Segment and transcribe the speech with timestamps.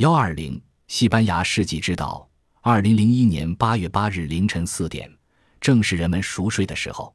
[0.00, 0.58] 幺二零，
[0.88, 2.26] 西班牙世纪之岛。
[2.62, 5.06] 二零零一年八月八日凌晨四点，
[5.60, 7.14] 正是人们熟睡的时候。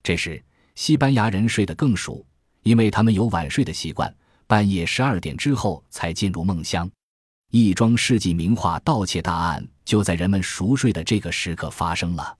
[0.00, 0.40] 这时，
[0.76, 2.24] 西班牙人睡得更熟，
[2.62, 4.14] 因为他们有晚睡的习惯，
[4.46, 6.88] 半夜十二点之后才进入梦乡。
[7.50, 12.36] 一桩世纪名画盗窃大案就在人们熟睡的这个时刻发生了。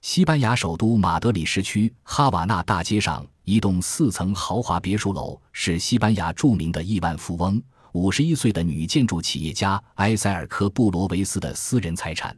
[0.00, 7.62] 西班牙首都马德里市区哈瓦那大街上，一栋四层豪华别墅楼是西班牙著名的亿万富翁。
[7.96, 12.36] 五十一岁的女建筑企业家埃塞尔科布罗维斯的私人财产。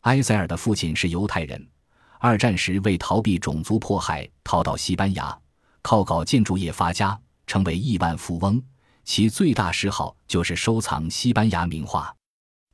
[0.00, 1.64] 埃塞尔的父亲是犹太人，
[2.18, 5.38] 二战时为逃避种族迫害逃到西班牙，
[5.82, 7.16] 靠搞建筑业发家，
[7.46, 8.60] 成为亿万富翁。
[9.04, 12.12] 其最大嗜好就是收藏西班牙名画。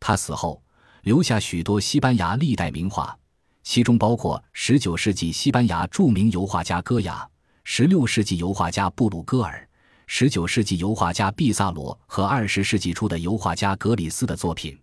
[0.01, 0.63] 他死后
[1.03, 3.15] 留下许多西班牙历代名画，
[3.63, 7.29] 其中包括十九世纪西班牙著名油画家戈雅、
[7.65, 9.69] 十六世纪油画家布鲁戈尔。
[10.17, 14.79] 十九世纪油画家毕萨罗和二十世纪初的油画家格里斯的作品，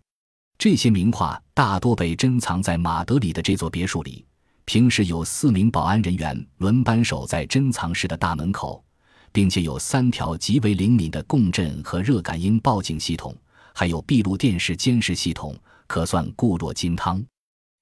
[0.58, 4.26] 这些名画大多被珍藏在马德里的这座别墅里。
[4.66, 8.84] 平时有四名保安人员轮班守在珍藏室的大门口，
[9.32, 13.34] 并且有三条极为灵敏的共振和热感应报警系统，
[13.72, 17.24] 还有闭路电视监视系统，可算固若金汤。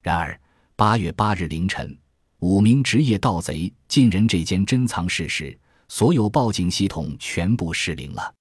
[0.04, 0.40] 然而，
[0.76, 1.98] 八月八日凌晨，
[2.38, 5.58] 五名职业盗贼进人这间珍藏室时，
[5.90, 8.32] 所有报警系统全部失灵了。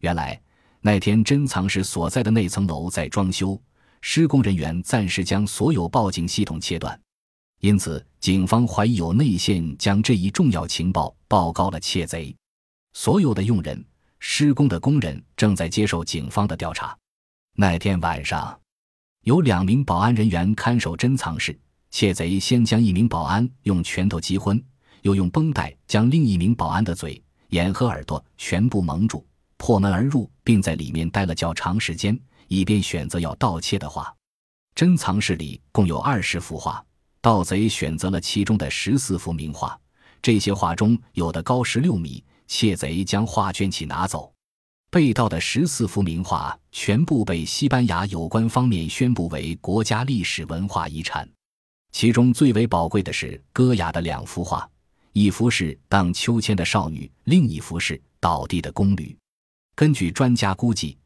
[0.00, 0.38] 原来
[0.80, 3.58] 那天珍藏室所在的那层楼在装修，
[4.00, 7.00] 施工人员暂时将所有报警系统切断，
[7.60, 12.34] 因此警方怀疑有内线将这一重要情报报告了窃贼。
[12.94, 13.82] 所有的佣人、
[14.18, 16.98] 施工的工人正在接受警方的调查。
[17.54, 18.60] 那天晚上，
[19.22, 21.56] 有两名保安人员看守珍藏室，
[21.92, 24.60] 窃贼先将一名保安用拳头击昏。
[25.02, 32.18] 又用绷带将另一名保安的嘴、眼和耳朵全部蒙住，破门而入，并在里面待了较长时间，
[32.48, 34.14] 以便选择要盗窃的画。
[34.74, 36.84] 珍藏室里共有二十幅画，
[37.20, 39.78] 盗贼选择了其中的十四幅名画。
[40.22, 44.32] 这些画中有的高十六米，窃贼将画卷起拿走。
[44.90, 51.28] 被盗的十四幅名画全部被西班牙有关方面宣布为国家历史文化遗产，
[51.92, 54.68] 其中最为宝贵的是戈雅的两幅画。
[55.12, 59.16] 一幅是荡秋千的少女，另一幅是倒地的宫女。
[59.74, 60.96] 根据专家估计，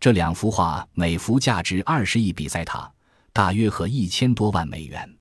[0.00, 2.90] 这两幅画每幅价值二十亿比塞塔，
[3.32, 5.16] 大约合一千多万美元。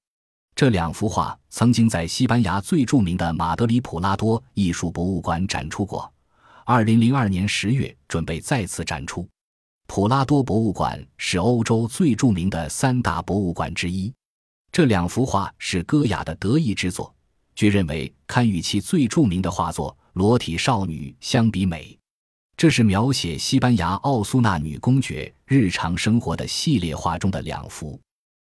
[0.55, 6.11] 这两幅画曾经在西班牙最著名的马德里普拉多艺术博物馆展出过，
[6.65, 9.27] 二零零二年十月准备再次展出。
[9.87, 14.13] 普拉多博物馆是欧洲最著名的三大博物馆之一。
[14.71, 17.13] 这两幅画是戈雅的得意之作。
[17.61, 21.95] 据认为，堪与其最著名的画作《裸体少女》相比美。
[22.57, 28.01] 这是描写西班牙奥苏纳女公爵日常生活的系列画中的两幅。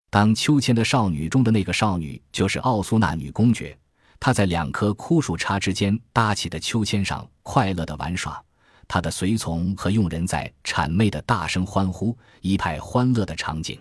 [0.10, 3.78] 当秋千的少女中的那个少女就是奥苏纳女公爵，
[4.20, 8.44] 她在两棵枯树杈之间搭起的秋千上快乐地玩耍，
[8.88, 13.80] 她的随从和佣人在谄媚地大声欢呼，一派欢乐的场景。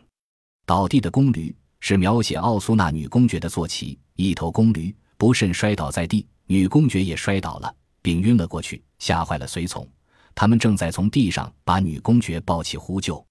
[0.66, 4.94] 倒地的公驴是描写奥苏纳女公爵的坐骑，一头公驴。
[5.22, 7.72] 不慎摔倒在地，女公爵也摔倒了，
[8.02, 9.88] 并晕了过去，吓坏了随从。
[10.34, 13.24] 他们正在从地上把女公爵抱起呼救。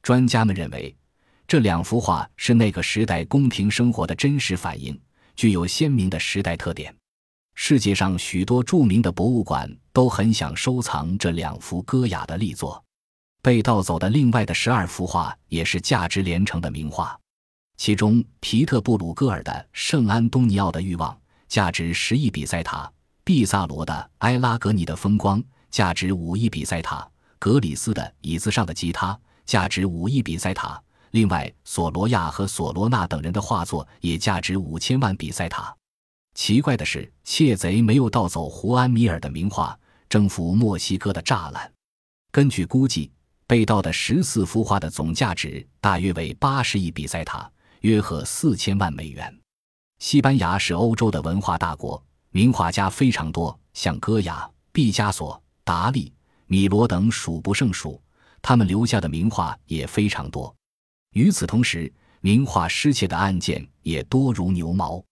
[0.00, 0.96] 专家们认为，
[1.46, 4.98] 这两幅画是那个时代宫廷生活的真实反映，
[5.34, 6.96] 具有鲜明的时代特点。
[7.54, 12.82] 世界上许多著名的博物馆都很想收藏这两幅戈雅的力作。
[13.42, 17.14] 被盗走的另外的十二幅画也是价值连城的名画，
[17.76, 21.12] 其中皮特布鲁戈尔的《圣安东尼奥的欲望》。
[21.48, 22.90] 价值十亿比塞塔，
[23.24, 25.40] 毕萨罗的《埃拉格尼的风光》
[25.70, 27.08] 价值五亿比塞塔，
[27.38, 29.12] 格里斯的《椅子上的吉他》
[29.44, 30.82] 价值五亿比塞塔。
[31.12, 35.74] 另外，索罗亚和索罗纳等人的画作也价值五千万比塞塔。
[36.34, 39.78] 奇怪的是，窃贼没有盗走胡安·米尔的名画
[40.10, 41.66] 《征服墨西哥的栅栏》。
[42.30, 43.10] 根据估计，
[43.46, 47.50] 被盗的十四幅画的总价值大约为八十亿比塞塔，
[47.80, 49.34] 约合四千万美元。
[49.98, 56.12] 西班牙是欧洲的文化大国，名画家非常多，像戈雅、毕加索、达利、
[56.46, 58.00] 米罗等数不胜数。
[58.42, 60.54] 他们留下的名画也非常多。
[61.14, 65.02] 与此同时，名画失窃的案件也多如牛毛。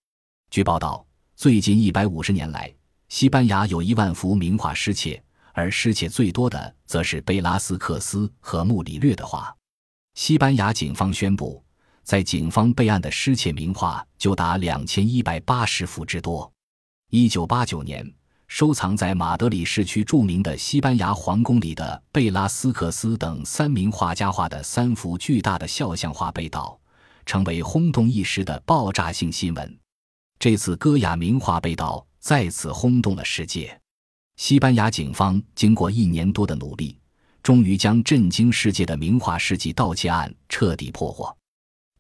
[0.51, 1.05] 据报道，
[1.35, 2.73] 最近一百五十年来，
[3.09, 5.21] 西班牙有一万幅名画失窃，
[5.55, 9.53] 而失窃最多的则是贝拉斯克斯和穆里略的画。
[10.15, 11.65] 西班牙警方宣布。
[12.05, 16.51] 在警方备案的失窃名画就达两千一百八十幅之多。
[17.11, 18.09] 一九八九年，
[18.47, 26.79] 收藏在马德里市区著名的西班牙皇宫里的贝拉斯克斯等三名画家画的三幅巨大的肖像画被盗，
[27.25, 29.79] 成为轰动一时的爆炸性新闻。
[30.39, 33.81] 这次戈雅名画被盗再次轰动了世界。
[34.37, 36.99] 西班牙警方经过一年多的努力，
[37.43, 41.35] 终于将震惊世界的名画世纪盗窃案彻底破获。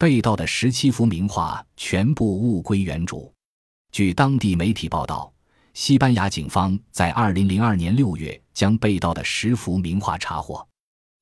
[0.05, 3.33] 被盗的十七幅名画全部物归原主。
[3.91, 5.33] 据当地媒体报道，
[5.73, 10.63] 西班牙警方在二零零二年六月将被盗的十幅名画查获。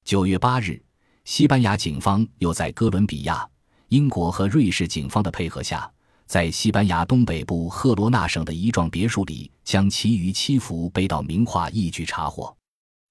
[0.04, 0.82] 九月八日，
[1.24, 3.48] 西班牙警方又在哥伦比亚、
[3.86, 5.88] 英国和瑞士警方的配合下。
[6.26, 12.52] 在西班牙东北部赫罗纳省的一幢别墅里，将其余七幅被盗名画一举查获。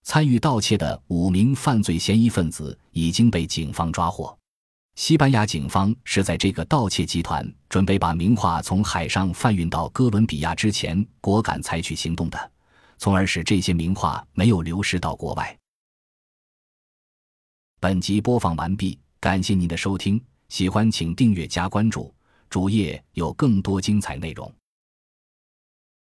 [0.03, 4.37] 参与盗窃的五名犯罪嫌疑分子已经被警方抓获。
[4.95, 12.51] 西班牙警方是在这个盗窃集团准备把名画从海上贩运到哥伦比亚之前，果敢采取行动的，
[12.97, 15.57] 从而使这些名画没有流失到国外。
[17.79, 22.13] 本集播放完毕，感谢您的收听，喜欢请订阅加关注。
[22.49, 24.53] 主页有更多精彩内容。